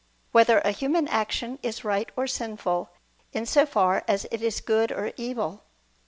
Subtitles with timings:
[0.31, 2.89] 1] Whether a Human Action Is Right or Sinful,
[3.33, 5.63] in So Far As It Is Good or Evil?